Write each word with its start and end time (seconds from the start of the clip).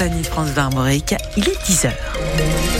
compagnie 0.00 0.24
France 0.24 0.56
Armorique. 0.56 1.14
Il 1.36 1.46
est 1.46 1.62
10h. 1.62 2.79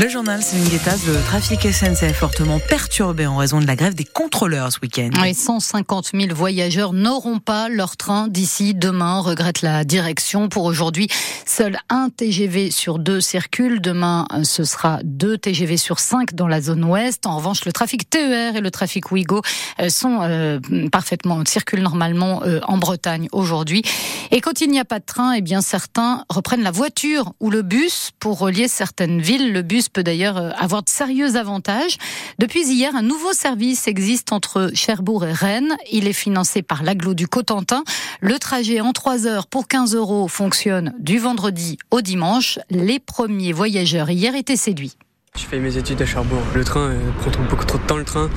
Le 0.00 0.08
journal, 0.08 0.40
Guettaz, 0.70 1.06
le 1.06 1.22
trafic 1.26 1.60
SNCF 1.60 2.16
fortement 2.16 2.58
perturbé 2.58 3.26
en 3.26 3.36
raison 3.36 3.60
de 3.60 3.66
la 3.66 3.76
grève 3.76 3.94
des 3.94 4.06
contrôleurs 4.06 4.72
ce 4.72 4.78
week-end. 4.80 5.10
Oui, 5.20 5.34
150 5.34 6.12
000 6.14 6.34
voyageurs 6.34 6.94
n'auront 6.94 7.38
pas 7.38 7.68
leur 7.68 7.98
train 7.98 8.26
d'ici 8.26 8.72
demain, 8.72 9.20
regrette 9.20 9.60
la 9.60 9.84
direction. 9.84 10.48
Pour 10.48 10.64
aujourd'hui, 10.64 11.08
seul 11.44 11.78
un 11.90 12.08
TGV 12.08 12.70
sur 12.70 12.98
deux 12.98 13.20
circule. 13.20 13.82
Demain, 13.82 14.26
ce 14.42 14.64
sera 14.64 15.00
deux 15.04 15.36
TGV 15.36 15.76
sur 15.76 15.98
cinq 15.98 16.34
dans 16.34 16.48
la 16.48 16.62
zone 16.62 16.82
ouest. 16.84 17.26
En 17.26 17.36
revanche, 17.36 17.66
le 17.66 17.72
trafic 17.72 18.08
TER 18.08 18.56
et 18.56 18.62
le 18.62 18.70
trafic 18.70 19.12
Ouigo 19.12 19.42
euh, 19.80 19.90
sont 19.90 20.20
euh, 20.22 20.60
parfaitement, 20.90 21.42
circulent 21.44 21.82
normalement 21.82 22.42
euh, 22.44 22.60
en 22.66 22.78
Bretagne 22.78 23.28
aujourd'hui. 23.32 23.82
Et 24.30 24.40
quand 24.40 24.62
il 24.62 24.70
n'y 24.70 24.80
a 24.80 24.86
pas 24.86 25.00
de 25.00 25.04
train, 25.04 25.32
eh 25.32 25.42
bien, 25.42 25.60
certains 25.60 26.24
reprennent 26.30 26.62
la 26.62 26.70
voiture 26.70 27.34
ou 27.38 27.50
le 27.50 27.60
bus 27.60 28.12
pour 28.18 28.38
relier 28.38 28.66
certaines 28.66 29.20
villes. 29.20 29.52
Le 29.52 29.60
bus 29.60 29.89
peut 29.92 30.02
d'ailleurs 30.02 30.36
euh, 30.36 30.50
avoir 30.56 30.82
de 30.82 30.88
sérieux 30.88 31.36
avantages. 31.36 31.96
Depuis 32.38 32.66
hier, 32.66 32.94
un 32.94 33.02
nouveau 33.02 33.32
service 33.32 33.88
existe 33.88 34.32
entre 34.32 34.70
Cherbourg 34.74 35.24
et 35.24 35.32
Rennes. 35.32 35.76
Il 35.90 36.06
est 36.06 36.12
financé 36.12 36.62
par 36.62 36.82
l'aglo 36.82 37.14
du 37.14 37.28
Cotentin. 37.28 37.84
Le 38.20 38.38
trajet 38.38 38.80
en 38.80 38.92
3 38.92 39.26
heures 39.26 39.46
pour 39.46 39.68
15 39.68 39.94
euros 39.94 40.28
fonctionne 40.28 40.94
du 40.98 41.18
vendredi 41.18 41.78
au 41.90 42.00
dimanche. 42.00 42.58
Les 42.70 42.98
premiers 42.98 43.52
voyageurs 43.52 44.10
hier 44.10 44.34
étaient 44.34 44.56
séduits. 44.56 44.96
Je 45.36 45.44
fais 45.44 45.58
mes 45.58 45.76
études 45.76 46.02
à 46.02 46.06
Cherbourg. 46.06 46.42
Le 46.54 46.64
train 46.64 46.90
euh, 46.90 47.10
prend 47.18 47.30
beaucoup 47.48 47.64
trop 47.64 47.78
de 47.78 47.84
temps 47.84 47.96
le 47.96 48.04
train 48.04 48.28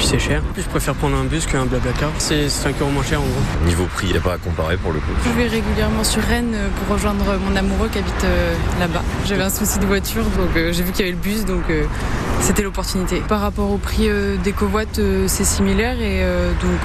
puis 0.00 0.08
c'est 0.08 0.18
cher. 0.18 0.42
Je 0.56 0.62
préfère 0.62 0.94
prendre 0.94 1.14
un 1.14 1.24
bus 1.24 1.44
qu'un 1.44 1.66
blablacar. 1.66 2.10
C'est 2.16 2.48
5 2.48 2.80
euros 2.80 2.90
moins 2.90 3.04
cher 3.04 3.20
en 3.20 3.24
gros. 3.24 3.66
Niveau 3.66 3.84
prix, 3.84 4.06
il 4.06 4.12
n'y 4.12 4.18
a 4.18 4.22
pas 4.22 4.32
à 4.32 4.38
comparer 4.38 4.78
pour 4.78 4.92
le 4.92 4.98
coup. 4.98 5.12
Je 5.26 5.30
vais 5.32 5.46
régulièrement 5.46 6.04
sur 6.04 6.22
Rennes 6.22 6.56
pour 6.76 6.94
rejoindre 6.94 7.38
mon 7.38 7.54
amoureux 7.54 7.90
qui 7.92 7.98
habite 7.98 8.24
euh, 8.24 8.54
là-bas. 8.78 9.02
J'avais 9.26 9.42
un 9.42 9.50
souci 9.50 9.78
de 9.78 9.84
voiture, 9.84 10.24
donc 10.24 10.56
euh, 10.56 10.72
j'ai 10.72 10.84
vu 10.84 10.92
qu'il 10.92 11.04
y 11.04 11.08
avait 11.08 11.16
le 11.16 11.22
bus, 11.22 11.44
donc 11.44 11.64
euh, 11.68 11.84
c'était 12.40 12.62
l'opportunité. 12.62 13.20
Par 13.28 13.40
rapport 13.42 13.70
au 13.70 13.76
prix 13.76 14.08
des 14.42 14.52
covoites, 14.52 14.98
c'est 15.26 15.44
similaire 15.44 16.00
et 16.00 16.24
donc, 16.62 16.80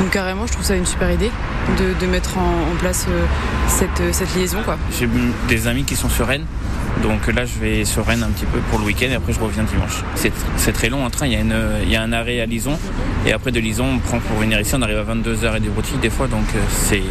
donc 0.00 0.10
carrément, 0.10 0.46
je 0.46 0.52
trouve 0.52 0.64
ça 0.64 0.76
une 0.76 0.86
super 0.86 1.10
idée 1.10 1.30
de, 1.78 1.94
de 2.00 2.10
mettre 2.10 2.38
en, 2.38 2.72
en 2.72 2.76
place 2.78 3.06
cette, 3.68 4.14
cette 4.14 4.34
liaison. 4.34 4.58
J'ai 4.98 5.08
des 5.48 5.66
amis 5.66 5.84
qui 5.84 5.96
sont 5.96 6.08
sur 6.08 6.26
Rennes 6.26 6.46
donc 7.02 7.26
là, 7.26 7.44
je 7.44 7.58
vais 7.58 7.84
sur 7.84 8.06
Rennes 8.06 8.22
un 8.22 8.30
petit 8.30 8.46
peu 8.46 8.58
pour 8.70 8.78
le 8.78 8.84
week-end 8.86 9.08
et 9.10 9.14
après 9.14 9.32
je 9.32 9.40
reviens 9.40 9.64
dimanche. 9.64 10.02
C'est 10.14 10.72
très 10.72 10.88
long 10.88 11.04
en 11.04 11.10
train, 11.10 11.26
il 11.26 11.32
y, 11.32 11.36
a 11.36 11.40
une, 11.40 11.54
il 11.82 11.90
y 11.90 11.96
a 11.96 12.02
un 12.02 12.12
arrêt 12.12 12.40
à 12.40 12.46
Lison 12.46 12.78
et 13.26 13.32
après 13.32 13.52
de 13.52 13.60
Lison, 13.60 13.84
on 13.84 13.98
prend 13.98 14.20
pour 14.20 14.38
venir 14.38 14.60
ici, 14.60 14.74
on 14.74 14.82
arrive 14.82 14.98
à 14.98 15.14
22h 15.14 15.56
et 15.56 15.60
des 15.60 15.68
boutiques 15.68 16.00
des 16.00 16.10
fois, 16.10 16.28
donc 16.28 16.44
euh, 16.54 16.58
c'est 16.70 17.02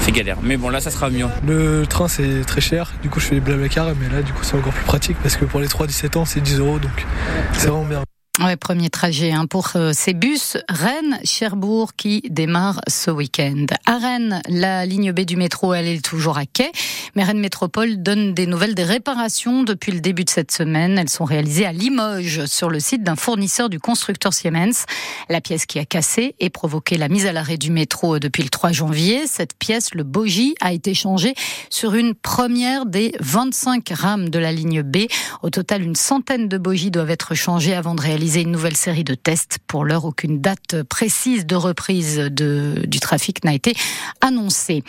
c'est 0.00 0.10
galère. 0.10 0.38
Mais 0.42 0.56
bon, 0.56 0.68
là, 0.68 0.80
ça 0.80 0.90
sera 0.90 1.10
mieux. 1.10 1.26
Le 1.46 1.84
train, 1.86 2.08
c'est 2.08 2.44
très 2.44 2.60
cher. 2.60 2.90
Du 3.02 3.08
coup, 3.08 3.20
je 3.20 3.26
fais 3.26 3.34
les 3.36 3.40
blablacar, 3.40 3.86
mais 4.00 4.08
là, 4.12 4.22
du 4.22 4.32
coup, 4.32 4.42
c'est 4.42 4.56
encore 4.56 4.72
plus 4.72 4.84
pratique 4.84 5.16
parce 5.22 5.36
que 5.36 5.44
pour 5.44 5.60
les 5.60 5.68
3-17 5.68 6.18
ans, 6.18 6.24
c'est 6.24 6.40
10 6.40 6.58
euros, 6.58 6.80
donc 6.80 7.06
c'est 7.52 7.68
vraiment 7.68 7.84
bien. 7.84 8.02
Ouais, 8.40 8.56
premier 8.56 8.88
trajet 8.88 9.30
hein, 9.30 9.44
pour 9.44 9.72
euh, 9.76 9.90
ces 9.92 10.14
bus 10.14 10.56
Rennes-Cherbourg 10.70 11.90
qui 11.94 12.22
démarre 12.30 12.80
ce 12.88 13.10
week-end. 13.10 13.66
À 13.84 13.98
Rennes, 13.98 14.40
la 14.48 14.86
ligne 14.86 15.12
B 15.12 15.20
du 15.20 15.36
métro, 15.36 15.74
elle 15.74 15.86
est 15.86 16.02
toujours 16.02 16.38
à 16.38 16.46
quai. 16.46 16.72
Mais 17.14 17.34
Métropole 17.34 18.02
donne 18.02 18.32
des 18.32 18.46
nouvelles 18.46 18.74
des 18.74 18.84
réparations 18.84 19.64
depuis 19.64 19.92
le 19.92 20.00
début 20.00 20.24
de 20.24 20.30
cette 20.30 20.50
semaine. 20.50 20.96
Elles 20.98 21.10
sont 21.10 21.24
réalisées 21.24 21.66
à 21.66 21.72
Limoges, 21.72 22.46
sur 22.46 22.70
le 22.70 22.80
site 22.80 23.02
d'un 23.02 23.16
fournisseur 23.16 23.68
du 23.68 23.78
constructeur 23.78 24.32
Siemens. 24.32 24.86
La 25.28 25.42
pièce 25.42 25.66
qui 25.66 25.78
a 25.78 25.84
cassé 25.84 26.34
et 26.40 26.48
provoqué 26.48 26.96
la 26.96 27.08
mise 27.08 27.26
à 27.26 27.32
l'arrêt 27.32 27.58
du 27.58 27.70
métro 27.70 28.18
depuis 28.18 28.42
le 28.42 28.48
3 28.48 28.72
janvier. 28.72 29.26
Cette 29.26 29.54
pièce, 29.58 29.94
le 29.94 30.04
bogie, 30.04 30.54
a 30.60 30.72
été 30.72 30.94
changée 30.94 31.34
sur 31.68 31.94
une 31.94 32.14
première 32.14 32.86
des 32.86 33.12
25 33.20 33.90
rames 33.90 34.30
de 34.30 34.38
la 34.38 34.52
ligne 34.52 34.82
B. 34.82 35.06
Au 35.42 35.50
total, 35.50 35.82
une 35.82 35.96
centaine 35.96 36.48
de 36.48 36.56
bogies 36.56 36.90
doivent 36.90 37.10
être 37.10 37.34
changées 37.34 37.74
avant 37.74 37.94
de 37.94 38.00
réaliser 38.00 38.40
une 38.40 38.52
nouvelle 38.52 38.76
série 38.76 39.04
de 39.04 39.14
tests. 39.14 39.58
Pour 39.66 39.84
l'heure, 39.84 40.06
aucune 40.06 40.40
date 40.40 40.82
précise 40.84 41.44
de 41.44 41.56
reprise 41.56 42.18
du 42.18 43.00
trafic 43.00 43.44
n'a 43.44 43.52
été 43.52 43.74
annoncée. 44.20 44.82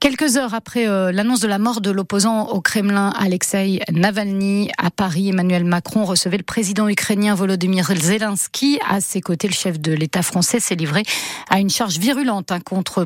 Quelques 0.00 0.36
heures 0.36 0.54
après 0.54 0.88
euh, 0.88 1.12
l'annonce 1.12 1.40
de 1.40 1.48
la 1.48 1.57
mort 1.58 1.80
de 1.80 1.90
l'opposant 1.90 2.48
au 2.48 2.60
Kremlin, 2.60 3.12
Alexei 3.18 3.80
Navalny, 3.90 4.70
à 4.78 4.90
Paris, 4.90 5.28
Emmanuel 5.28 5.64
Macron 5.64 6.04
recevait 6.04 6.36
le 6.36 6.42
président 6.42 6.88
ukrainien 6.88 7.34
Volodymyr 7.34 7.92
Zelensky. 7.96 8.78
À 8.88 9.00
ses 9.00 9.20
côtés, 9.20 9.48
le 9.48 9.54
chef 9.54 9.80
de 9.80 9.92
l'État 9.92 10.22
français 10.22 10.60
s'est 10.60 10.74
livré 10.74 11.02
à 11.50 11.58
une 11.60 11.70
charge 11.70 11.98
virulente 11.98 12.52
hein, 12.52 12.60
contre 12.60 13.04